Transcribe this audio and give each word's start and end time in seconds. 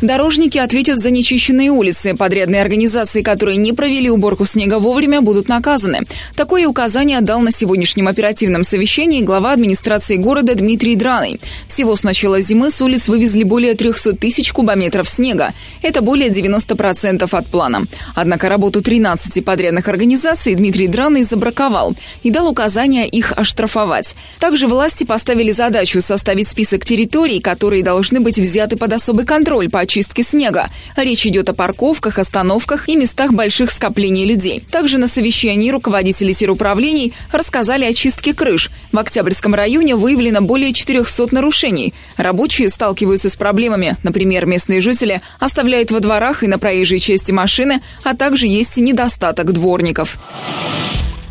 Дорожники 0.00 0.56
ответят 0.56 0.98
за 0.98 1.10
нечищенные 1.10 1.70
улицы. 1.70 2.14
Подрядные 2.14 2.62
организации, 2.62 3.20
которые 3.20 3.58
не 3.58 3.74
провели 3.74 4.08
уборку 4.08 4.46
снега 4.46 4.78
вовремя, 4.78 5.20
будут 5.20 5.48
наказаны. 5.48 6.00
Такое 6.34 6.66
указание 6.66 7.20
дал 7.20 7.40
на 7.40 7.52
сегодняшнем 7.52 8.08
оперативном 8.08 8.64
совещании 8.64 9.20
глава 9.20 9.52
администрации 9.52 10.16
города 10.16 10.54
Дмитрий 10.54 10.96
Драный. 10.96 11.38
Всего 11.68 11.96
с 11.96 12.02
начала 12.02 12.40
зимы 12.40 12.70
с 12.70 12.80
улиц 12.80 13.08
вывезли 13.08 13.42
более 13.42 13.74
300 13.74 14.14
тысяч 14.14 14.52
кубометров 14.52 15.06
снега. 15.06 15.52
Это 15.82 16.00
более 16.00 16.30
90% 16.30 17.28
от 17.30 17.46
плана. 17.48 17.84
Однако 18.14 18.48
работу 18.48 18.80
13 18.80 19.44
подрядных 19.44 19.86
организаций 19.88 20.54
Дмитрий 20.54 20.88
Драный 20.88 21.24
забраковал 21.24 21.94
и 22.22 22.30
дал 22.30 22.48
указание 22.48 23.06
их 23.06 23.32
оштрафовать. 23.36 24.14
Также 24.38 24.66
власти 24.66 25.04
поставили 25.04 25.52
задачу 25.52 26.00
составить 26.00 26.48
список 26.48 26.86
территорий, 26.86 27.40
которые 27.40 27.82
должны 27.82 28.20
быть 28.20 28.38
взяты 28.38 28.78
под 28.78 28.94
особый 28.94 29.26
контроль 29.26 29.68
по 29.68 29.80
очистки 29.90 30.22
снега. 30.22 30.68
Речь 30.94 31.26
идет 31.26 31.48
о 31.48 31.52
парковках, 31.52 32.20
остановках 32.20 32.88
и 32.88 32.94
местах 32.94 33.32
больших 33.32 33.72
скоплений 33.72 34.24
людей. 34.24 34.62
Также 34.70 34.98
на 34.98 35.08
совещании 35.08 35.70
руководители 35.70 36.32
теруправлений 36.32 37.12
рассказали 37.32 37.84
о 37.84 37.92
чистке 37.92 38.32
крыш. 38.32 38.70
В 38.92 38.98
Октябрьском 38.98 39.52
районе 39.52 39.96
выявлено 39.96 40.42
более 40.42 40.72
400 40.72 41.34
нарушений. 41.34 41.92
Рабочие 42.16 42.70
сталкиваются 42.70 43.30
с 43.30 43.36
проблемами. 43.36 43.96
Например, 44.04 44.46
местные 44.46 44.80
жители 44.80 45.20
оставляют 45.40 45.90
во 45.90 45.98
дворах 45.98 46.44
и 46.44 46.46
на 46.46 46.60
проезжей 46.60 47.00
части 47.00 47.32
машины, 47.32 47.80
а 48.04 48.14
также 48.14 48.46
есть 48.46 48.76
недостаток 48.76 49.52
дворников. 49.52 50.18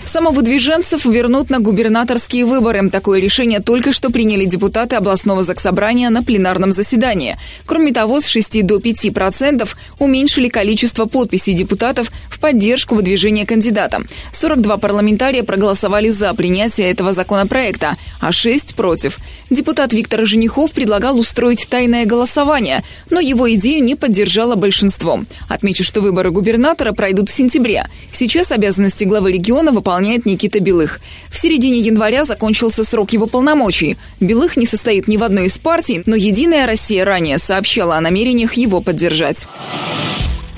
Самовыдвиженцев 0.06 1.06
вернут 1.06 1.50
на 1.50 1.60
губернаторские 1.60 2.46
выборы. 2.46 2.90
Такое 2.90 3.22
решение 3.22 3.60
только 3.60 3.92
что 3.94 4.10
приняли 4.10 4.46
депутаты 4.46 4.96
областного 4.96 5.44
заксобрания 5.44 6.10
на 6.10 6.24
пленарном 6.24 6.72
заседании. 6.72 7.38
Кроме 7.66 7.92
того, 7.92 8.20
с 8.20 8.28
6 8.28 8.66
до 8.66 8.80
5 8.80 9.14
процентов 9.14 9.78
уменьшили 10.00 10.50
количество 10.50 11.06
подписей 11.06 11.54
депутатов 11.54 12.12
в 12.30 12.40
поддержку 12.40 12.96
выдвижения 12.96 13.46
кандидата. 13.46 14.02
42 14.34 14.78
парламентария 14.78 15.44
проголосовали 15.44 16.10
за 16.10 16.34
принятие 16.34 16.90
этого 16.90 17.14
законопроекта, 17.14 17.96
а 18.20 18.32
6 18.32 18.76
против. 18.76 19.20
Депутат 19.50 19.94
Виктор 19.94 20.26
Женихов 20.26 20.72
предлагал 20.72 21.18
устроить 21.20 21.68
тайное 21.70 22.06
голосование, 22.06 22.84
но 23.10 23.20
его 23.20 23.52
идею 23.54 23.84
не 23.84 23.96
поддержало 23.96 24.56
большинство. 24.56 25.22
Отмечу, 25.48 25.84
что 25.84 26.02
выборы 26.02 26.32
губернатора 26.32 26.94
пройдут 26.94 27.30
в 27.30 27.34
сентябре. 27.34 27.86
Сейчас 28.12 28.52
обязанности 28.52 29.06
главы 29.06 29.32
региона 29.32 29.72
выполняют 29.72 29.99
выполняет 30.00 30.26
Никита 30.26 30.62
Белых. 30.62 31.02
В 31.30 31.38
середине 31.38 31.80
января 31.80 32.24
закончился 32.24 32.86
срок 32.86 33.12
его 33.12 33.28
полномочий. 33.28 33.98
Белых 34.22 34.56
не 34.56 34.66
состоит 34.66 35.10
ни 35.10 35.18
в 35.18 35.24
одной 35.24 35.48
из 35.48 35.58
партий, 35.58 36.04
но 36.06 36.16
«Единая 36.16 36.66
Россия» 36.66 37.04
ранее 37.04 37.38
сообщала 37.38 37.98
о 37.98 38.02
намерениях 38.02 38.54
его 38.54 38.80
поддержать. 38.80 39.46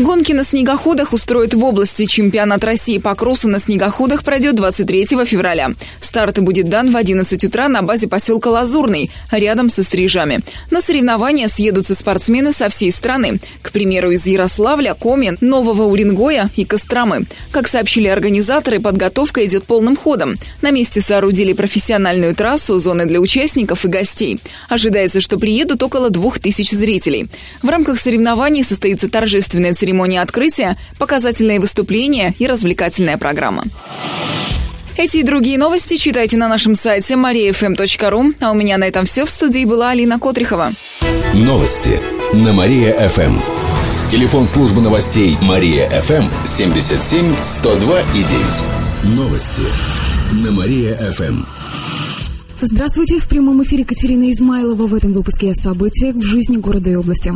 Гонки 0.02 0.32
на 0.32 0.44
снегоходах 0.44 1.14
устроят 1.14 1.54
в 1.54 1.64
области. 1.64 2.06
Чемпионат 2.06 2.64
России 2.64 2.98
по 2.98 3.14
кроссу 3.14 3.48
на 3.48 3.60
снегоходах 3.60 4.24
пройдет 4.24 4.56
23 4.56 5.06
февраля. 5.26 5.74
Старт 6.00 6.40
будет 6.40 6.70
дан 6.70 6.90
в 6.90 6.98
11 6.98 7.44
утра 7.44 7.68
на 7.68 7.84
базе 7.84 8.08
поселка 8.08 8.50
Лазурный, 8.50 9.12
рядом 9.30 9.70
со 9.70 9.84
Стрижами. 9.84 10.40
На 10.72 10.82
соревнования 10.82 11.48
съедутся 11.48 11.94
спортсмены 11.94 12.52
со 12.52 12.70
всей 12.70 12.92
страны. 12.92 13.40
К 13.62 13.72
примеру, 13.72 14.10
из 14.10 14.26
Ярославля, 14.26 14.96
Коми, 14.96 15.38
Нового 15.40 15.84
Уренгоя 15.84 16.50
и 16.56 16.66
Костромы. 16.66 17.28
Как 17.52 17.68
сообщили 17.68 18.08
организаторы, 18.08 18.80
подготовка 18.80 19.46
идет 19.46 19.66
полным 19.66 19.96
ходом. 19.96 20.36
На 20.64 20.72
месте 20.72 21.00
соорудили 21.00 21.54
профессиональную 21.54 22.36
трассу, 22.36 22.80
зоны 22.80 23.06
для 23.06 23.20
участников 23.20 23.86
и 23.86 23.88
гостей. 23.88 24.40
Ожидается, 24.68 25.22
что 25.22 25.38
приедут 25.38 25.84
около 25.84 26.10
2000 26.10 26.74
зрителей. 26.74 27.28
В 27.62 27.70
рамках 27.70 28.00
соревнований 28.00 28.64
состоится 28.64 29.08
торжественная 29.08 29.76
церемония 29.76 29.91
церемония 29.92 30.22
открытия, 30.22 30.78
показательные 30.98 31.60
выступления 31.60 32.34
и 32.40 32.48
развлекательная 32.48 33.18
программа. 33.18 33.66
Эти 34.96 35.18
и 35.18 35.24
другие 35.24 35.58
новости 35.58 35.98
читайте 35.98 36.38
на 36.38 36.48
нашем 36.48 36.76
сайте 36.76 37.16
mariafm.ru. 37.16 38.36
А 38.40 38.52
у 38.52 38.56
меня 38.56 38.78
на 38.78 38.86
этом 38.86 39.04
все. 39.04 39.26
В 39.26 39.30
студии 39.30 39.66
была 39.66 39.90
Алина 39.90 40.18
Котрихова. 40.18 40.72
Новости 41.34 42.00
на 42.34 42.54
Мария-ФМ. 42.54 43.38
Телефон 44.10 44.48
службы 44.48 44.82
новостей 44.82 45.38
Мария-ФМ 45.42 46.46
77 46.46 47.36
102 47.42 48.02
и 48.02 48.24
9. 49.04 49.16
Новости 49.18 49.64
на 50.32 50.52
Мария-ФМ. 50.52 51.44
Здравствуйте. 52.62 53.20
В 53.20 53.28
прямом 53.28 53.62
эфире 53.64 53.84
Катерина 53.84 54.32
Измайлова 54.32 54.88
в 54.88 54.94
этом 54.94 55.14
выпуске 55.14 55.52
о 55.52 55.54
событиях 55.54 56.16
в 56.16 56.22
жизни 56.22 56.58
города 56.58 56.90
и 56.92 56.96
области. 56.96 57.34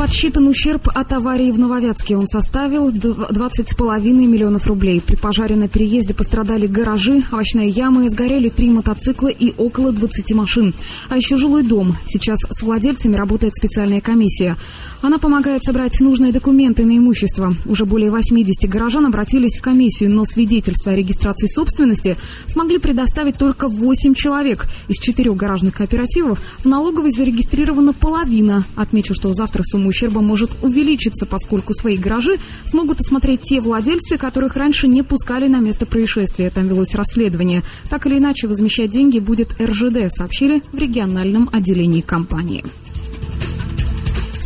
Подсчитан 0.00 0.48
ущерб 0.48 0.88
от 0.94 1.12
аварии 1.12 1.50
в 1.50 1.58
Нововятске. 1.58 2.16
Он 2.16 2.26
составил 2.26 2.88
20,5 2.88 4.00
миллионов 4.00 4.66
рублей. 4.66 5.02
При 5.06 5.14
пожаре 5.14 5.56
на 5.56 5.68
переезде 5.68 6.14
пострадали 6.14 6.66
гаражи, 6.66 7.22
овощная 7.30 7.66
яма, 7.66 8.08
сгорели 8.08 8.48
три 8.48 8.70
мотоцикла 8.70 9.28
и 9.28 9.52
около 9.58 9.92
20 9.92 10.32
машин. 10.32 10.72
А 11.10 11.18
еще 11.18 11.36
жилой 11.36 11.64
дом. 11.64 11.94
Сейчас 12.08 12.38
с 12.48 12.62
владельцами 12.62 13.14
работает 13.14 13.54
специальная 13.54 14.00
комиссия. 14.00 14.56
Она 15.02 15.18
помогает 15.18 15.64
собрать 15.64 16.00
нужные 16.00 16.32
документы 16.32 16.86
на 16.86 16.96
имущество. 16.96 17.54
Уже 17.66 17.84
более 17.84 18.10
80 18.10 18.70
горожан 18.70 19.04
обратились 19.04 19.58
в 19.58 19.62
комиссию, 19.62 20.12
но 20.12 20.24
свидетельство 20.24 20.92
о 20.92 20.96
регистрации 20.96 21.46
собственности 21.46 22.16
смогли 22.46 22.78
предоставить 22.78 23.36
только 23.36 23.68
8 23.68 24.14
человек. 24.14 24.66
Из 24.88 24.96
четырех 24.96 25.36
гаражных 25.36 25.74
кооперативов 25.74 26.40
в 26.64 26.64
налоговой 26.66 27.10
зарегистрирована 27.10 27.92
половина. 27.92 28.64
Отмечу, 28.76 29.12
что 29.12 29.34
завтра 29.34 29.62
сумму 29.62 29.89
ущерба 29.90 30.20
может 30.20 30.50
увеличиться, 30.62 31.26
поскольку 31.26 31.74
свои 31.74 31.96
гаражи 31.96 32.38
смогут 32.64 33.00
осмотреть 33.00 33.42
те 33.42 33.60
владельцы, 33.60 34.16
которых 34.16 34.56
раньше 34.56 34.88
не 34.88 35.02
пускали 35.02 35.48
на 35.48 35.60
место 35.60 35.86
происшествия. 35.86 36.50
Там 36.50 36.66
велось 36.66 36.94
расследование. 36.94 37.62
Так 37.90 38.06
или 38.06 38.18
иначе, 38.18 38.48
возмещать 38.48 38.90
деньги 38.90 39.18
будет 39.18 39.60
РЖД, 39.60 40.10
сообщили 40.10 40.62
в 40.72 40.78
региональном 40.78 41.50
отделении 41.52 42.00
компании. 42.00 42.64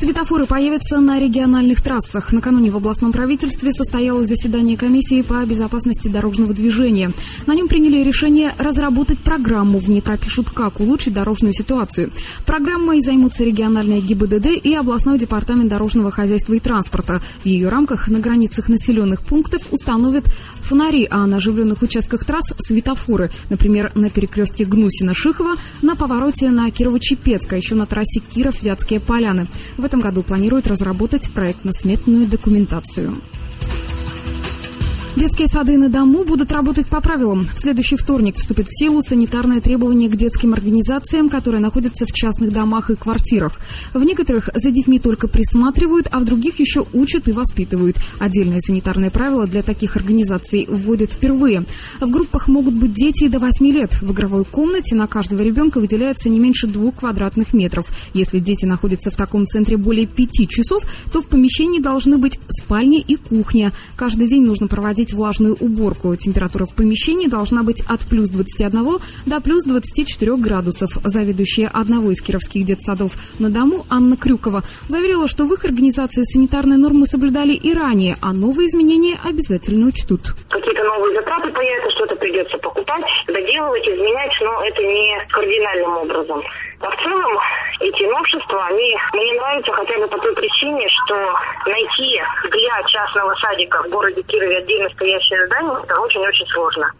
Светофоры 0.04 0.44
появятся 0.44 1.00
на 1.00 1.18
региональных 1.18 1.80
трассах. 1.80 2.30
Накануне 2.30 2.70
в 2.70 2.76
областном 2.76 3.10
правительстве 3.10 3.72
состоялось 3.72 4.28
заседание 4.28 4.76
комиссии 4.76 5.22
по 5.22 5.42
безопасности 5.46 6.08
дорожного 6.08 6.52
движения. 6.52 7.10
На 7.46 7.54
нем 7.54 7.68
приняли 7.68 8.04
решение 8.04 8.52
разработать 8.58 9.18
программу. 9.20 9.78
В 9.78 9.88
ней 9.88 10.02
пропишут, 10.02 10.50
как 10.50 10.80
улучшить 10.80 11.14
дорожную 11.14 11.54
ситуацию. 11.54 12.10
Программой 12.44 13.00
займутся 13.00 13.44
региональные 13.44 14.02
ГИБДД 14.02 14.62
и 14.62 14.74
областной 14.74 15.18
департамент 15.18 15.70
дорожного 15.70 16.10
хозяйства 16.10 16.52
и 16.52 16.60
транспорта. 16.60 17.22
В 17.42 17.46
ее 17.46 17.70
рамках 17.70 18.08
на 18.08 18.18
границах 18.18 18.68
населенных 18.68 19.22
пунктов 19.22 19.62
установят 19.70 20.26
фонари, 20.60 21.08
а 21.10 21.26
на 21.26 21.36
оживленных 21.36 21.80
участках 21.80 22.26
трасс– 22.26 22.52
светофоры. 22.58 23.30
Например, 23.48 23.90
на 23.94 24.10
перекрестке 24.10 24.64
Гнусина-Шихова, 24.64 25.56
на 25.80 25.96
повороте 25.96 26.50
на 26.50 26.68
Кирово-Чепецк, 26.68 27.50
а 27.50 27.56
еще 27.56 27.74
на 27.74 27.86
трассе 27.86 28.20
Киров-Вятские 28.20 29.00
поляны. 29.00 29.46
В 29.78 29.84
этом 29.93 29.93
году 30.00 30.22
планируют 30.22 30.66
разработать 30.66 31.30
проектно-сметную 31.32 32.26
документацию. 32.26 33.14
Детские 35.16 35.46
сады 35.46 35.78
на 35.78 35.88
дому 35.88 36.24
будут 36.24 36.50
работать 36.50 36.88
по 36.88 37.00
правилам. 37.00 37.46
В 37.54 37.60
следующий 37.60 37.94
вторник 37.94 38.34
вступит 38.34 38.66
в 38.66 38.76
силу 38.76 39.00
санитарное 39.00 39.60
требование 39.60 40.10
к 40.10 40.16
детским 40.16 40.54
организациям, 40.54 41.28
которые 41.28 41.60
находятся 41.60 42.04
в 42.04 42.12
частных 42.12 42.52
домах 42.52 42.90
и 42.90 42.96
квартирах. 42.96 43.60
В 43.92 44.02
некоторых 44.02 44.50
за 44.54 44.72
детьми 44.72 44.98
только 44.98 45.28
присматривают, 45.28 46.08
а 46.10 46.18
в 46.18 46.24
других 46.24 46.58
еще 46.58 46.84
учат 46.92 47.28
и 47.28 47.32
воспитывают. 47.32 47.96
Отдельные 48.18 48.60
санитарные 48.60 49.12
правила 49.12 49.46
для 49.46 49.62
таких 49.62 49.94
организаций 49.94 50.66
вводят 50.68 51.12
впервые. 51.12 51.64
В 52.00 52.10
группах 52.10 52.48
могут 52.48 52.74
быть 52.74 52.92
дети 52.92 53.28
до 53.28 53.38
8 53.38 53.66
лет. 53.66 54.02
В 54.02 54.12
игровой 54.12 54.44
комнате 54.44 54.96
на 54.96 55.06
каждого 55.06 55.42
ребенка 55.42 55.78
выделяется 55.78 56.28
не 56.28 56.40
меньше 56.40 56.66
двух 56.66 56.96
квадратных 56.96 57.52
метров. 57.52 57.86
Если 58.14 58.40
дети 58.40 58.64
находятся 58.64 59.12
в 59.12 59.16
таком 59.16 59.46
центре 59.46 59.76
более 59.76 60.08
пяти 60.08 60.48
часов, 60.48 60.82
то 61.12 61.22
в 61.22 61.28
помещении 61.28 61.78
должны 61.78 62.18
быть 62.18 62.40
спальня 62.48 62.98
и 62.98 63.14
кухня. 63.14 63.70
Каждый 63.94 64.26
день 64.26 64.44
нужно 64.44 64.66
проводить 64.66 65.03
проводить 65.04 65.12
влажную 65.12 65.56
уборку. 65.60 66.16
Температура 66.16 66.66
в 66.66 66.74
помещении 66.74 67.28
должна 67.28 67.62
быть 67.62 67.82
от 67.88 68.00
плюс 68.08 68.28
21 68.30 68.98
до 69.26 69.40
плюс 69.40 69.64
24 69.64 70.36
градусов. 70.36 70.90
Заведующая 71.04 71.68
одного 71.68 72.10
из 72.10 72.22
кировских 72.22 72.64
детсадов 72.64 73.12
на 73.38 73.50
дому 73.50 73.84
Анна 73.90 74.16
Крюкова 74.16 74.62
заверила, 74.88 75.28
что 75.28 75.44
в 75.44 75.52
их 75.52 75.64
организации 75.64 76.22
санитарные 76.24 76.78
нормы 76.78 77.06
соблюдали 77.06 77.52
и 77.52 77.74
ранее, 77.74 78.16
а 78.22 78.32
новые 78.32 78.68
изменения 78.68 79.16
обязательно 79.22 79.88
учтут. 79.88 80.20
Какие-то 80.48 80.84
новые 80.84 81.14
затраты 81.14 81.50
появятся, 81.52 81.90
что-то 81.96 82.16
придется 82.16 82.56
покупать, 82.58 83.04
доделывать, 83.26 83.86
изменять, 83.88 84.32
но 84.42 84.52
это 84.64 84.80
не 84.82 85.06
кардинальным 85.30 85.96
образом. 85.98 86.40
Но 86.80 86.90
в 86.90 86.96
целом 87.02 87.32
эти 87.80 88.02
новшества, 88.04 88.66
они 88.66 88.96
мне 89.12 89.32
нравятся 89.40 89.72
хотя 89.72 89.98
бы 89.98 90.06
по 90.08 90.18
той 90.18 90.34
причине, 90.34 90.86
что 90.88 91.14
найти 91.66 92.20
для 92.50 92.82
частного 92.86 93.34
садика 93.36 93.82
в 93.82 93.90
городе 93.90 94.22
Кирове 94.22 94.58
отдельно 94.58 94.88
стоящее 94.90 95.46
здание, 95.46 95.78
это 95.82 96.00
очень-очень 96.00 96.46
сложно. 96.54 96.92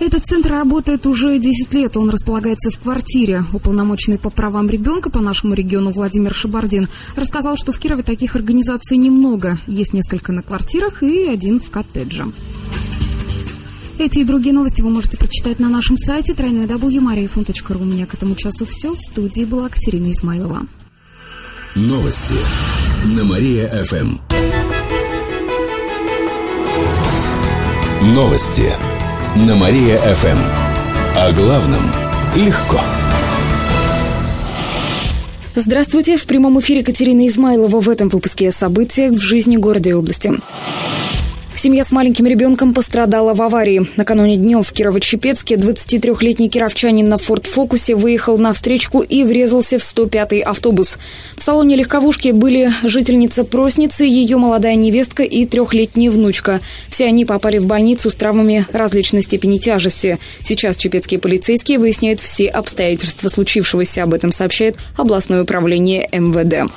Этот 0.00 0.24
центр 0.24 0.50
работает 0.50 1.06
уже 1.06 1.38
10 1.38 1.74
лет. 1.74 1.96
Он 1.96 2.10
располагается 2.10 2.72
в 2.72 2.82
квартире. 2.82 3.42
Уполномоченный 3.52 4.18
по 4.18 4.30
правам 4.30 4.68
ребенка 4.68 5.10
по 5.10 5.20
нашему 5.20 5.54
региону 5.54 5.92
Владимир 5.92 6.34
Шабардин 6.34 6.88
рассказал, 7.14 7.56
что 7.56 7.70
в 7.70 7.78
Кирове 7.78 8.02
таких 8.02 8.34
организаций 8.34 8.96
немного. 8.96 9.58
Есть 9.68 9.92
несколько 9.92 10.32
на 10.32 10.42
квартирах 10.42 11.04
и 11.04 11.28
один 11.28 11.60
в 11.60 11.70
коттедже. 11.70 12.24
Эти 14.02 14.18
и 14.18 14.24
другие 14.24 14.52
новости 14.52 14.82
вы 14.82 14.90
можете 14.90 15.16
прочитать 15.16 15.60
на 15.60 15.68
нашем 15.68 15.96
сайте 15.96 16.32
www.mariafon.ru. 16.32 17.80
У 17.80 17.84
меня 17.84 18.04
к 18.04 18.14
этому 18.14 18.34
часу 18.34 18.66
все. 18.66 18.96
В 18.96 19.00
студии 19.00 19.44
была 19.44 19.68
Катерина 19.68 20.10
Измайлова. 20.10 20.66
Новости 21.76 22.34
на 23.04 23.22
Мария-ФМ. 23.22 24.18
Новости 28.06 28.72
на 29.36 29.54
Мария-ФМ. 29.54 30.38
О 31.14 31.32
главном 31.34 31.82
легко. 32.34 32.80
Здравствуйте! 35.54 36.16
В 36.16 36.24
прямом 36.24 36.58
эфире 36.58 36.82
Катерина 36.82 37.28
Измайлова 37.28 37.80
в 37.80 37.88
этом 37.88 38.08
выпуске 38.08 38.48
о 38.48 38.52
событиях 38.52 39.12
в 39.12 39.20
жизни 39.20 39.56
города 39.56 39.90
и 39.90 39.92
области. 39.92 40.32
Семья 41.62 41.84
с 41.84 41.92
маленьким 41.92 42.26
ребенком 42.26 42.74
пострадала 42.74 43.34
в 43.34 43.40
аварии. 43.40 43.86
Накануне 43.94 44.36
днем 44.36 44.64
в 44.64 44.72
Кирово-Чепецке 44.72 45.54
23-летний 45.54 46.48
кировчанин 46.48 47.08
на 47.08 47.18
Форд 47.18 47.46
Фокусе 47.46 47.94
выехал 47.94 48.36
на 48.36 48.52
встречку 48.52 49.00
и 49.00 49.22
врезался 49.22 49.78
в 49.78 49.82
105-й 49.82 50.40
автобус. 50.40 50.98
В 51.36 51.42
салоне 51.44 51.76
легковушки 51.76 52.30
были 52.30 52.72
жительница 52.82 53.44
Просницы, 53.44 54.02
ее 54.02 54.38
молодая 54.38 54.74
невестка 54.74 55.22
и 55.22 55.46
трехлетняя 55.46 56.10
внучка. 56.10 56.60
Все 56.88 57.06
они 57.06 57.24
попали 57.24 57.58
в 57.58 57.66
больницу 57.66 58.10
с 58.10 58.16
травмами 58.16 58.66
различной 58.72 59.22
степени 59.22 59.58
тяжести. 59.58 60.18
Сейчас 60.42 60.76
чепецкие 60.76 61.20
полицейские 61.20 61.78
выясняют 61.78 62.18
все 62.18 62.48
обстоятельства 62.48 63.28
случившегося. 63.28 64.02
Об 64.02 64.14
этом 64.14 64.32
сообщает 64.32 64.78
областное 64.96 65.44
управление 65.44 66.08
МВД. 66.10 66.72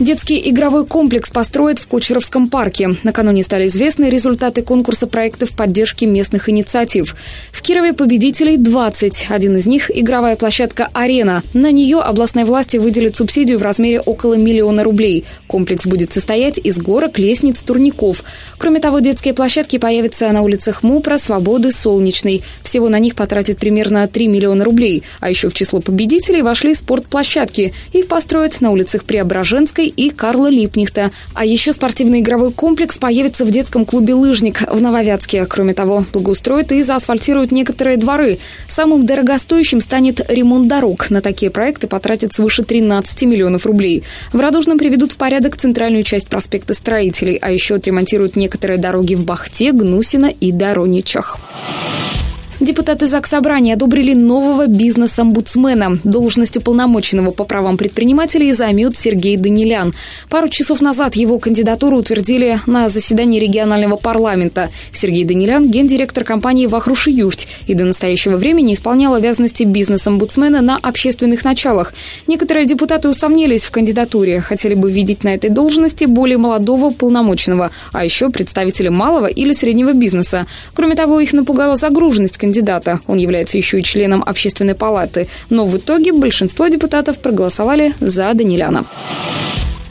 Детский 0.00 0.50
игровой 0.50 0.86
комплекс 0.86 1.30
построят 1.30 1.78
в 1.78 1.86
Кучеровском 1.86 2.48
парке. 2.48 2.96
Накануне 3.04 3.44
стали 3.44 3.68
известны 3.68 4.06
результаты 4.06 4.62
конкурса 4.62 5.06
проектов 5.06 5.50
поддержки 5.50 6.04
местных 6.04 6.48
инициатив. 6.48 7.14
В 7.52 7.62
Кирове 7.62 7.92
победителей 7.92 8.56
20. 8.56 9.26
Один 9.28 9.56
из 9.56 9.66
них– 9.66 9.92
игровая 9.94 10.34
площадка 10.34 10.88
«Арена». 10.94 11.44
На 11.52 11.70
нее 11.70 12.00
областные 12.00 12.44
власти 12.44 12.76
выделят 12.76 13.14
субсидию 13.14 13.60
в 13.60 13.62
размере 13.62 14.00
около 14.00 14.34
миллиона 14.34 14.82
рублей. 14.82 15.26
Комплекс 15.46 15.86
будет 15.86 16.12
состоять 16.12 16.58
из 16.58 16.76
горок, 16.78 17.16
лестниц, 17.20 17.62
турников. 17.62 18.24
Кроме 18.58 18.80
того, 18.80 18.98
детские 18.98 19.32
площадки 19.32 19.78
появятся 19.78 20.28
на 20.32 20.42
улицах 20.42 20.82
Мупра, 20.82 21.18
Свободы, 21.18 21.70
Солнечной. 21.70 22.42
Всего 22.64 22.88
на 22.88 22.98
них 22.98 23.14
потратят 23.14 23.58
примерно 23.58 24.08
3 24.08 24.26
миллиона 24.26 24.64
рублей. 24.64 25.04
А 25.20 25.30
еще 25.30 25.48
в 25.48 25.54
число 25.54 25.80
победителей 25.80 26.42
вошли 26.42 26.74
спортплощадки. 26.74 27.72
Их 27.92 28.08
построят 28.08 28.60
на 28.60 28.72
улицах 28.72 29.04
Преображенской, 29.04 29.83
Липницкой 29.84 29.86
и 29.86 30.10
Карла 30.10 30.48
Липнихта. 30.48 31.10
А 31.34 31.44
еще 31.44 31.72
спортивный 31.72 32.20
игровой 32.20 32.52
комплекс 32.52 32.98
появится 32.98 33.44
в 33.44 33.50
детском 33.50 33.84
клубе 33.84 34.14
«Лыжник» 34.14 34.62
в 34.70 34.80
Нововятске. 34.80 35.46
Кроме 35.46 35.74
того, 35.74 36.04
благоустроят 36.12 36.72
и 36.72 36.82
заасфальтируют 36.82 37.52
некоторые 37.52 37.96
дворы. 37.96 38.38
Самым 38.68 39.06
дорогостоящим 39.06 39.80
станет 39.80 40.20
ремонт 40.28 40.68
дорог. 40.68 41.10
На 41.10 41.20
такие 41.20 41.50
проекты 41.50 41.86
потратят 41.86 42.32
свыше 42.32 42.62
13 42.62 43.22
миллионов 43.22 43.66
рублей. 43.66 44.02
В 44.32 44.40
Радужном 44.40 44.78
приведут 44.78 45.12
в 45.12 45.16
порядок 45.16 45.56
центральную 45.56 46.04
часть 46.04 46.28
проспекта 46.28 46.74
строителей, 46.74 47.36
а 47.36 47.50
еще 47.50 47.76
отремонтируют 47.76 48.36
некоторые 48.36 48.78
дороги 48.78 49.14
в 49.14 49.24
Бахте, 49.24 49.72
Гнусино 49.72 50.32
и 50.40 50.52
Дороничах. 50.52 51.38
Депутаты 52.64 53.06
ЗАГС 53.08 53.28
Собрания 53.28 53.74
одобрили 53.74 54.14
нового 54.14 54.66
бизнес-омбудсмена. 54.66 55.98
Должность 56.02 56.56
уполномоченного 56.56 57.30
по 57.30 57.44
правам 57.44 57.76
предпринимателей 57.76 58.54
займет 58.54 58.96
Сергей 58.96 59.36
Данилян. 59.36 59.92
Пару 60.30 60.48
часов 60.48 60.80
назад 60.80 61.14
его 61.14 61.38
кандидатуру 61.38 61.98
утвердили 61.98 62.58
на 62.64 62.88
заседании 62.88 63.38
регионального 63.38 63.96
парламента. 63.96 64.70
Сергей 64.92 65.24
Данилян– 65.24 65.68
гендиректор 65.70 66.24
компании 66.24 66.66
«Вахруши 66.66 67.10
Юфть» 67.10 67.48
и 67.66 67.74
до 67.74 67.84
настоящего 67.84 68.38
времени 68.38 68.72
исполнял 68.72 69.12
обязанности 69.12 69.64
бизнес-омбудсмена 69.64 70.62
на 70.62 70.78
общественных 70.78 71.44
началах. 71.44 71.92
Некоторые 72.26 72.64
депутаты 72.64 73.10
усомнились 73.10 73.64
в 73.64 73.72
кандидатуре, 73.72 74.40
хотели 74.40 74.72
бы 74.72 74.90
видеть 74.90 75.22
на 75.22 75.34
этой 75.34 75.50
должности 75.50 76.06
более 76.06 76.38
молодого 76.38 76.92
полномоченного, 76.92 77.72
а 77.92 78.04
еще 78.06 78.30
представителя 78.30 78.90
малого 78.90 79.26
или 79.26 79.52
среднего 79.52 79.92
бизнеса. 79.92 80.46
Кроме 80.72 80.94
того, 80.94 81.20
их 81.20 81.34
напугала 81.34 81.76
загруженность 81.76 82.38
кандидата. 82.54 83.00
Он 83.06 83.18
является 83.18 83.58
еще 83.58 83.80
и 83.80 83.82
членом 83.82 84.22
общественной 84.24 84.74
палаты. 84.74 85.28
Но 85.50 85.66
в 85.66 85.76
итоге 85.76 86.12
большинство 86.12 86.68
депутатов 86.68 87.18
проголосовали 87.18 87.92
за 88.00 88.32
Даниляна. 88.34 88.84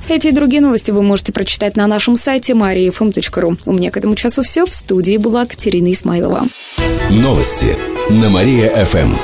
Эти 0.10 0.28
и 0.28 0.32
другие 0.32 0.62
новости 0.62 0.92
вы 0.92 1.02
можете 1.02 1.32
прочитать 1.32 1.78
на 1.78 1.88
нашем 1.88 2.18
сайте 2.18 2.54
mariafm.ru. 2.54 3.58
У 3.66 3.74
меня 3.74 3.90
к 3.90 3.98
этому 3.98 4.16
часу 4.16 4.44
все. 4.44 4.66
В 4.66 4.74
студии 4.74 5.18
была 5.18 5.46
Катерина 5.46 5.92
Исмайлова. 5.92 6.44
Новости 7.10 7.78
на 8.10 8.30
Мария-ФМ. 8.30 9.16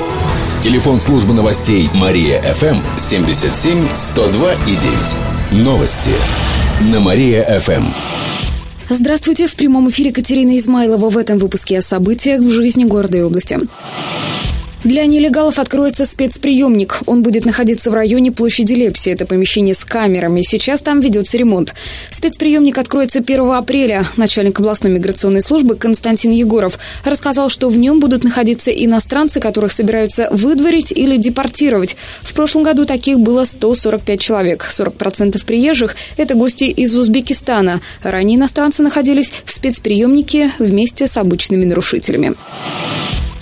Телефон 0.62 1.00
службы 1.00 1.33
новостей 1.33 1.89
Мария-ФМ 1.94 2.77
77 2.97 3.88
102 3.94 4.53
и 4.53 4.75
9. 5.51 5.65
Новости 5.65 6.12
на 6.81 7.00
Мария-ФМ. 7.00 8.29
Здравствуйте! 8.91 9.45
В 9.45 9.53
прямом 9.53 9.88
эфире 9.89 10.12
Катерина 10.12 10.57
Измайлова 10.57 11.12
в 11.12 11.18
этом 11.18 11.38
выпуске 11.38 11.77
о 11.77 11.81
событиях 11.83 12.41
в 12.41 12.50
жизни 12.50 12.86
города 12.86 13.18
и 13.18 13.21
области. 13.21 13.59
Для 14.89 15.06
нелегалов 15.06 15.59
откроется 15.59 16.07
спецприемник. 16.07 17.01
Он 17.06 17.21
будет 17.21 17.45
находиться 17.45 17.91
в 17.91 17.94
районе 17.94 18.31
площади 18.31 18.74
Лепси. 18.74 19.09
Это 19.09 19.27
помещение 19.27 19.75
с 19.75 19.86
камерами. 19.86 20.41
Сейчас 20.41 20.81
там 20.81 21.00
ведется 21.00 21.38
ремонт. 21.38 21.75
Спецприемник 22.09 22.75
откроется 22.75 23.19
1 23.19 23.51
апреля. 23.51 24.03
Начальник 24.18 24.59
областной 24.59 24.91
миграционной 24.91 25.44
службы 25.44 25.75
Константин 25.75 26.31
Егоров 26.31 26.80
рассказал, 27.06 27.51
что 27.51 27.69
в 27.69 27.77
нем 27.77 28.00
будут 28.00 28.24
находиться 28.24 28.71
иностранцы, 28.71 29.39
которых 29.39 29.74
собираются 29.74 30.27
выдворить 30.31 30.91
или 30.91 31.18
депортировать. 31.18 31.95
В 32.24 32.33
прошлом 32.33 32.63
году 32.63 32.86
таких 32.86 33.19
было 33.19 33.45
145 33.45 34.19
человек. 34.19 34.67
40% 34.67 35.46
приезжих– 35.46 35.98
это 36.17 36.34
гости 36.34 36.63
из 36.63 36.96
Узбекистана. 36.96 37.81
Ранее 38.01 38.38
иностранцы 38.38 38.81
находились 38.81 39.34
в 39.46 39.53
спецприемнике 39.53 40.51
вместе 40.58 41.05
с 41.05 41.15
обычными 41.15 41.65
нарушителями. 41.65 42.34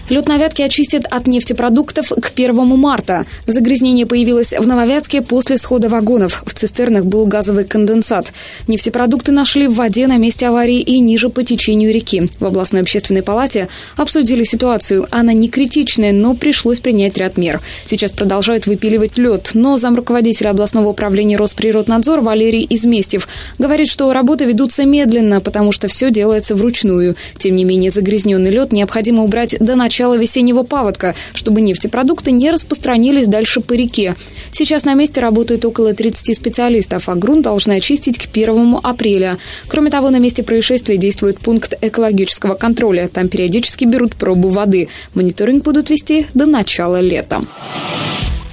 Лед 0.09 0.25
на 0.29 0.37
Вятке 0.37 0.63
очистят 0.63 1.05
от 1.09 1.27
нефтепродуктов 1.27 2.09
к 2.09 2.31
1 2.33 2.55
марта. 2.77 3.25
Загрязнение 3.45 4.05
появилось 4.05 4.53
в 4.53 4.65
Нововятске 4.65 5.21
после 5.21 5.57
схода 5.57 5.89
вагонов. 5.89 6.43
В 6.45 6.53
цистернах 6.53 7.03
был 7.03 7.25
газовый 7.25 7.65
конденсат. 7.65 8.31
Нефтепродукты 8.69 9.33
нашли 9.33 9.67
в 9.67 9.73
воде 9.73 10.07
на 10.07 10.15
месте 10.15 10.47
аварии 10.47 10.79
и 10.79 11.01
ниже 11.01 11.27
по 11.27 11.43
течению 11.43 11.93
реки. 11.93 12.29
В 12.39 12.45
областной 12.45 12.81
общественной 12.81 13.21
палате 13.21 13.67
обсудили 13.97 14.43
ситуацию. 14.43 15.07
Она 15.11 15.33
не 15.33 15.49
критичная, 15.49 16.13
но 16.13 16.35
пришлось 16.35 16.79
принять 16.79 17.17
ряд 17.17 17.35
мер. 17.35 17.59
Сейчас 17.85 18.13
продолжают 18.13 18.65
выпиливать 18.65 19.17
лед, 19.17 19.51
но 19.55 19.77
замруководитель 19.77 20.47
областного 20.47 20.87
управления 20.87 21.35
Росприроднадзор 21.35 22.21
Валерий 22.21 22.65
Изместьев 22.69 23.27
говорит, 23.59 23.89
что 23.89 24.13
работы 24.13 24.45
ведутся 24.45 24.85
медленно, 24.85 25.41
потому 25.41 25.73
что 25.73 25.89
все 25.89 26.11
делается 26.11 26.55
вручную. 26.55 27.17
Тем 27.37 27.57
не 27.57 27.65
менее, 27.65 27.91
загрязненный 27.91 28.51
лед 28.51 28.71
необходимо 28.71 29.23
убрать 29.23 29.57
до 29.59 29.75
начала 29.75 29.96
начала 29.97 30.15
весеннего 30.15 30.61
паводка, 30.61 31.15
чтобы 31.33 31.59
нефтепродукты 31.61 32.29
не 32.29 32.51
распространились 32.51 33.25
дальше 33.25 33.61
по 33.61 33.73
реке. 33.73 34.15
Сейчас 34.51 34.85
на 34.85 34.93
месте 34.93 35.21
работают 35.21 35.65
около 35.65 35.95
30 35.95 36.37
специалистов, 36.37 37.09
а 37.09 37.15
грунт 37.15 37.41
должны 37.41 37.73
очистить 37.73 38.19
к 38.19 38.29
1 38.29 38.77
апреля. 38.83 39.39
Кроме 39.67 39.89
того, 39.89 40.11
на 40.11 40.19
месте 40.19 40.43
происшествия 40.43 40.97
действует 40.97 41.39
пункт 41.39 41.73
экологического 41.81 42.53
контроля. 42.53 43.07
Там 43.07 43.27
периодически 43.27 43.85
берут 43.85 44.15
пробу 44.15 44.49
воды. 44.49 44.87
Мониторинг 45.15 45.63
будут 45.63 45.89
вести 45.89 46.27
до 46.35 46.45
начала 46.45 46.99
лета. 46.99 47.41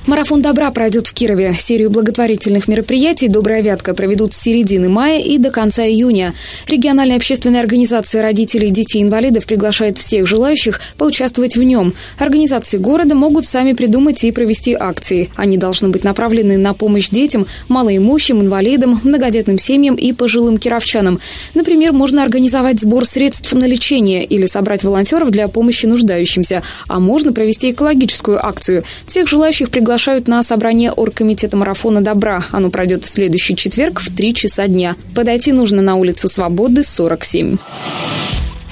Марафон 0.06 0.42
добра 0.42 0.70
пройдет 0.70 1.06
в 1.06 1.14
Кирове. 1.14 1.54
Серию 1.58 1.88
благотворительных 1.88 2.68
мероприятий 2.68 3.26
«Добрая 3.28 3.62
вятка» 3.62 3.94
проведут 3.94 4.34
с 4.34 4.36
середины 4.36 4.90
мая 4.90 5.18
и 5.18 5.38
до 5.38 5.50
конца 5.50 5.82
июня. 5.86 6.34
Региональная 6.68 7.16
общественная 7.16 7.60
организация 7.60 8.20
родителей 8.20 8.70
детей-инвалидов 8.70 9.46
приглашает 9.46 9.96
всех 9.96 10.26
желающих 10.26 10.82
поучаствовать 10.98 11.56
в 11.56 11.62
нем. 11.62 11.94
Организации 12.18 12.76
города 12.76 13.14
могут 13.14 13.46
сами 13.46 13.72
придумать 13.72 14.22
и 14.24 14.30
провести 14.30 14.74
акции. 14.78 15.30
Они 15.36 15.56
должны 15.56 15.88
быть 15.88 16.04
направлены 16.04 16.58
на 16.58 16.74
помощь 16.74 17.08
детям, 17.08 17.46
малоимущим, 17.68 18.42
инвалидам, 18.42 19.00
многодетным 19.04 19.56
семьям 19.56 19.94
и 19.94 20.12
пожилым 20.12 20.58
кировчанам. 20.58 21.18
Например, 21.54 21.94
можно 21.94 22.22
организовать 22.22 22.78
сбор 22.78 23.06
средств 23.06 23.50
на 23.54 23.64
лечение 23.64 24.22
или 24.22 24.44
собрать 24.44 24.84
волонтеров 24.84 25.30
для 25.30 25.48
помощи 25.48 25.86
нуждающимся. 25.86 26.62
А 26.88 27.00
можно 27.00 27.32
провести 27.32 27.70
экологическую 27.70 28.44
акцию. 28.44 28.84
Всех 29.06 29.28
желающих 29.28 29.70
приглашать 29.70 29.94
приглашают 30.04 30.28
на 30.28 30.42
собрание 30.42 30.92
оргкомитета 30.92 31.56
марафона 31.56 32.02
добра. 32.02 32.44
Оно 32.52 32.68
пройдет 32.68 33.06
в 33.06 33.08
следующий 33.08 33.56
четверг 33.56 34.00
в 34.00 34.14
3 34.14 34.34
часа 34.34 34.66
дня. 34.66 34.96
Подойти 35.14 35.50
нужно 35.50 35.80
на 35.80 35.94
улицу 35.94 36.28
Свободы, 36.28 36.84
47. 36.84 37.56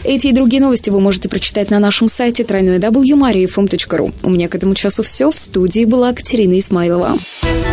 Эти 0.04 0.26
и 0.26 0.32
другие 0.32 0.60
новости 0.60 0.90
вы 0.90 1.00
можете 1.00 1.30
прочитать 1.30 1.70
на 1.70 1.78
нашем 1.78 2.08
сайте 2.08 2.42
www.mariafm.ru. 2.42 4.12
У 4.22 4.30
меня 4.30 4.48
к 4.48 4.54
этому 4.54 4.74
часу 4.74 5.02
все. 5.02 5.30
В 5.30 5.38
студии 5.38 5.86
была 5.86 6.12
Катерина 6.12 6.58
Исмайлова. 6.58 7.16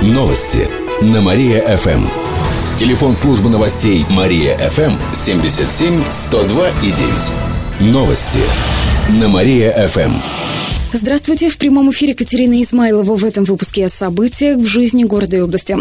Новости 0.03 0.69
на 1.01 1.19
Мария-ФМ. 1.19 2.05
Телефон 2.77 3.13
службы 3.13 3.49
новостей 3.49 4.05
Мария-ФМ 4.09 4.93
77 5.13 6.01
102 6.09 6.69
и 6.69 6.91
9. 7.81 7.91
Новости 7.91 8.39
на 9.09 9.27
Мария-ФМ. 9.27 10.38
Здравствуйте, 10.91 11.49
в 11.49 11.57
прямом 11.59 11.91
эфире 11.91 12.15
Катерина 12.15 12.59
Измайлова. 12.63 13.15
В 13.15 13.23
этом 13.23 13.43
выпуске 13.43 13.85
о 13.85 13.89
событиях 13.89 14.57
в 14.57 14.65
жизни 14.65 15.03
города 15.03 15.37
и 15.37 15.39
области. 15.39 15.77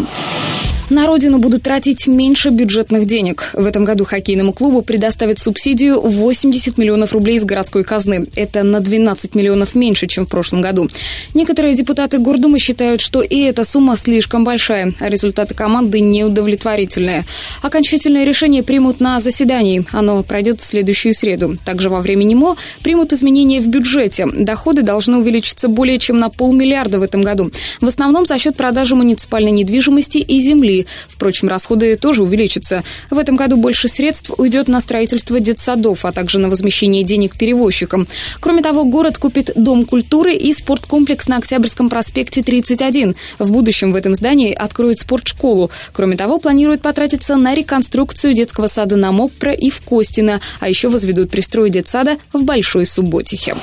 На 0.91 1.07
родину 1.07 1.39
будут 1.39 1.65
тратить 1.65 2.07
меньше 2.07 2.49
бюджетных 2.49 3.05
денег. 3.05 3.51
В 3.53 3.67
этом 3.67 3.85
году 3.85 4.07
хоккейному 4.07 4.55
клубу 4.55 4.81
предоставят 4.81 5.39
субсидию 5.39 6.01
80 6.01 6.79
миллионов 6.79 7.13
рублей 7.13 7.37
из 7.37 7.45
городской 7.45 7.85
казны. 7.85 8.27
Это 8.37 8.63
на 8.63 8.81
12 8.81 9.35
миллионов 9.35 9.75
меньше, 9.75 10.07
чем 10.07 10.25
в 10.25 10.31
прошлом 10.31 10.63
году. 10.63 10.89
Некоторые 11.35 11.75
депутаты 11.75 12.17
Гордумы 12.17 12.59
считают, 12.59 13.03
что 13.03 13.21
и 13.21 13.39
эта 13.41 13.65
сумма 13.65 13.97
слишком 13.99 14.45
большая, 14.45 14.95
а 14.99 15.11
результаты 15.11 15.55
команды 15.55 16.01
неудовлетворительные. 16.01 17.27
Окончательное 17.61 18.25
решение 18.25 18.63
примут 18.63 18.99
на 18.99 19.21
заседании. 19.21 19.85
Оно 19.93 20.23
пройдет 20.23 20.63
в 20.63 20.65
следующую 20.65 21.13
среду. 21.13 21.59
Также 21.67 21.91
во 21.91 22.01
время 22.01 22.25
НИМО 22.25 22.57
примут 22.83 23.13
изменения 23.13 23.61
в 23.61 23.67
бюджете. 23.67 24.27
Доходы 24.33 24.81
должны 24.81 25.19
увеличиться 25.19 25.69
более 25.69 25.99
чем 25.99 26.19
на 26.19 26.31
полмиллиарда 26.31 26.99
в 26.99 27.03
этом 27.03 27.21
году. 27.21 27.51
В 27.83 27.87
основном 27.87 28.25
за 28.25 28.39
счет 28.39 28.57
продажи 28.57 28.95
муниципальной 28.95 29.51
недвижимости 29.51 30.17
и 30.17 30.41
земли 30.41 30.78
Впрочем, 31.09 31.49
расходы 31.49 31.97
тоже 31.97 32.23
увеличатся. 32.23 32.85
В 33.11 33.19
этом 33.19 33.37
году 33.37 33.57
больше 33.57 33.89
средств 33.89 34.31
уйдет 34.37 34.69
на 34.69 34.81
строительство 34.81 35.41
детсадов, 35.41 36.05
а 36.05 36.13
также 36.13 36.39
на 36.39 36.49
возмещение 36.49 37.05
денег 37.05 37.37
перевозчикам. 37.37 38.07
Кроме 38.41 38.63
того, 38.63 38.85
город 38.85 39.19
купит 39.19 39.51
Дом 39.55 39.85
культуры 39.85 40.35
и 40.35 40.53
спорткомплекс 40.55 41.29
на 41.29 41.39
Октябрьском 41.39 41.89
проспекте 41.89 42.43
31. 42.43 43.17
В 43.39 43.51
будущем 43.51 43.93
в 43.93 43.97
этом 43.97 44.15
здании 44.15 44.53
откроют 44.53 44.99
спортшколу. 44.99 45.71
Кроме 45.93 46.17
того, 46.17 46.39
планируют 46.39 46.83
потратиться 46.83 47.37
на 47.37 47.55
реконструкцию 47.55 48.35
детского 48.35 48.69
сада 48.69 48.97
на 48.97 49.13
Моппро 49.13 49.53
и 49.53 49.71
в 49.71 49.81
Костино, 49.81 50.41
а 50.61 50.69
еще 50.69 50.89
возведут 50.89 51.31
пристрой 51.31 51.71
детсада 51.71 52.19
в 52.33 52.45
Большой 52.45 52.87
Субботихе. 52.87 53.57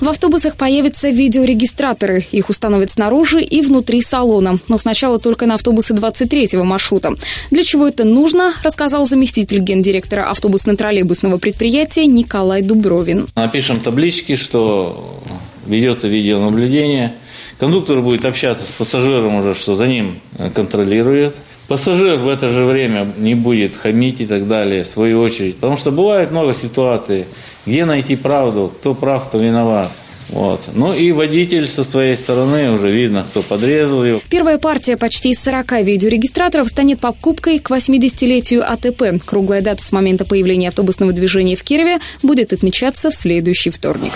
В 0.00 0.08
автобусах 0.08 0.56
появятся 0.56 1.10
видеорегистраторы. 1.10 2.24
Их 2.32 2.48
установят 2.48 2.90
снаружи 2.90 3.42
и 3.42 3.60
внутри 3.60 4.00
салона. 4.00 4.58
Но 4.66 4.78
сначала 4.78 5.18
только 5.18 5.44
на 5.44 5.54
автобусы 5.54 5.92
23-го 5.92 6.64
маршрута. 6.64 7.14
Для 7.50 7.64
чего 7.64 7.86
это 7.86 8.04
нужно, 8.04 8.54
рассказал 8.62 9.06
заместитель 9.06 9.58
гендиректора 9.58 10.30
автобусно-троллейбусного 10.30 11.38
предприятия 11.38 12.06
Николай 12.06 12.62
Дубровин. 12.62 13.28
Напишем 13.34 13.78
таблички, 13.78 14.36
что 14.36 15.20
ведется 15.66 16.08
видеонаблюдение. 16.08 17.12
Кондуктор 17.58 18.00
будет 18.00 18.24
общаться 18.24 18.64
с 18.64 18.70
пассажиром 18.70 19.34
уже, 19.34 19.54
что 19.54 19.74
за 19.74 19.86
ним 19.86 20.18
контролирует. 20.54 21.34
Пассажир 21.68 22.16
в 22.16 22.26
это 22.26 22.48
же 22.48 22.64
время 22.64 23.06
не 23.18 23.34
будет 23.34 23.76
хамить 23.76 24.20
и 24.20 24.26
так 24.26 24.48
далее, 24.48 24.82
в 24.82 24.88
свою 24.88 25.20
очередь. 25.20 25.56
Потому 25.56 25.76
что 25.76 25.92
бывает 25.92 26.30
много 26.30 26.54
ситуаций, 26.54 27.26
где 27.66 27.84
найти 27.84 28.16
правду, 28.16 28.72
кто 28.78 28.94
прав, 28.94 29.28
кто 29.28 29.38
виноват. 29.38 29.90
Вот. 30.30 30.60
Ну 30.74 30.94
и 30.94 31.10
водитель 31.12 31.66
со 31.66 31.82
своей 31.82 32.16
стороны 32.16 32.70
уже 32.70 32.90
видно, 32.90 33.26
кто 33.28 33.42
подрезал 33.42 34.04
его. 34.04 34.20
Первая 34.28 34.58
партия 34.58 34.96
почти 34.96 35.30
из 35.32 35.40
40 35.42 35.82
видеорегистраторов 35.82 36.68
станет 36.68 37.00
покупкой 37.00 37.58
к 37.58 37.70
80-летию 37.70 38.62
АТП. 38.64 39.24
Круглая 39.24 39.60
дата 39.60 39.82
с 39.82 39.92
момента 39.92 40.24
появления 40.24 40.68
автобусного 40.68 41.12
движения 41.12 41.56
в 41.56 41.62
Кирове 41.62 41.98
будет 42.22 42.52
отмечаться 42.52 43.10
в 43.10 43.14
следующий 43.14 43.70
вторник. 43.70 44.12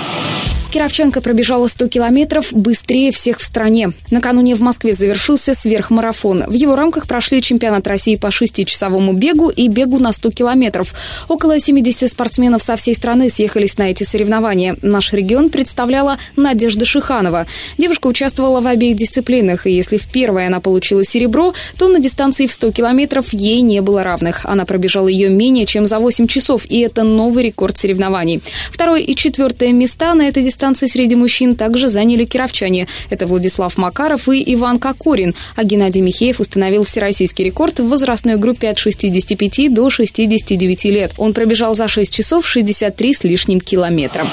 Кировченко 0.75 1.21
пробежала 1.21 1.69
100 1.69 1.87
километров 1.87 2.53
быстрее 2.53 3.13
всех 3.13 3.39
в 3.39 3.45
стране. 3.45 3.93
Накануне 4.11 4.57
в 4.57 4.61
Москве 4.61 4.93
завершился 4.93 5.55
сверхмарафон. 5.55 6.43
В 6.49 6.53
его 6.53 6.75
рамках 6.75 7.07
прошли 7.07 7.41
чемпионат 7.41 7.87
России 7.87 8.17
по 8.17 8.33
шестичасовому 8.33 9.13
бегу 9.13 9.51
и 9.51 9.69
бегу 9.69 10.01
на 10.01 10.13
100 10.13 10.33
километров. 10.33 10.93
Около 11.29 11.61
70 11.61 12.11
спортсменов 12.11 12.61
со 12.61 12.75
всей 12.75 12.97
страны 12.97 13.31
съехались 13.31 13.79
на 13.79 13.89
эти 13.89 14.03
соревнования. 14.03 14.75
Наш 14.83 15.13
регион 15.13 15.49
представляла 15.49 16.19
Надежда 16.35 16.85
Шиханова. 16.85 17.47
Девушка 17.79 18.09
участвовала 18.09 18.61
в 18.61 18.67
обеих 18.67 18.97
дисциплинах, 18.97 19.69
и 19.69 19.71
если 19.71 19.97
в 19.97 20.11
первой 20.11 20.49
она 20.49 20.59
получила 20.59 21.05
серебро, 21.05 21.55
то 21.79 21.87
на 21.87 22.01
дистанции 22.01 22.49
в 22.49 22.53
100 22.53 22.73
километров 22.73 23.33
ей 23.33 23.61
не 23.61 23.81
было 23.81 24.03
равных. 24.03 24.45
Она 24.45 24.65
пробежала 24.65 25.07
ее 25.07 25.29
менее 25.29 25.67
чем 25.67 25.87
за 25.87 26.01
8 26.01 26.27
часов, 26.27 26.63
и 26.69 26.81
это 26.81 27.05
новый 27.05 27.45
рекорд 27.45 27.79
соревнований. 27.79 28.43
Второе 28.73 29.03
и 29.03 29.15
четвертое 29.15 29.71
места 29.71 30.15
на 30.15 30.23
этой 30.27 30.43
дистанции 30.43 30.64
дистанции 30.65 30.87
среди 30.87 31.15
мужчин 31.15 31.57
также 31.57 31.89
заняли 31.89 32.25
кировчане. 32.25 32.87
Это 33.11 33.27
Владислав 33.27 33.77
Макаров 33.77 34.31
и 34.31 34.55
Иван 34.55 34.79
Кокорин. 34.79 35.35
А 35.57 35.65
Геннадий 35.65 36.01
Михеев 36.01 36.41
установил 36.41 36.85
всероссийский 36.85 37.45
рекорд 37.45 37.81
в 37.81 37.89
возрастной 37.89 38.37
группе 38.37 38.71
от 38.71 38.79
65 38.79 39.75
до 39.75 39.91
69 39.91 40.85
лет. 40.87 41.13
Он 41.19 41.35
пробежал 41.35 41.75
за 41.75 41.87
6 41.87 42.11
часов 42.11 42.47
63 42.47 43.13
с 43.13 43.25
лишним 43.25 43.61
километра. 43.61 44.27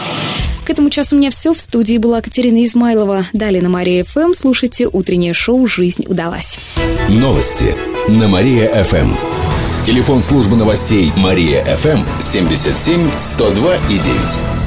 К 0.65 0.69
этому 0.69 0.89
часу 0.89 1.17
у 1.17 1.19
меня 1.19 1.31
все. 1.31 1.53
В 1.53 1.59
студии 1.59 1.97
была 1.97 2.21
Катерина 2.21 2.63
Измайлова. 2.63 3.25
Далее 3.33 3.61
на 3.61 3.69
Мария 3.69 4.05
ФМ 4.05 4.33
слушайте 4.33 4.87
утреннее 4.87 5.33
шоу 5.33 5.67
«Жизнь 5.67 6.05
удалась». 6.07 6.57
Новости 7.09 7.75
на 8.07 8.29
Мария 8.29 8.69
ФМ. 8.85 9.13
Телефон 9.85 10.21
службы 10.21 10.55
новостей 10.55 11.11
Мария 11.17 11.65
ФМ 11.75 11.99
77 12.21 13.09
102 13.17 13.75
и 13.75 13.97
9. 13.97 14.60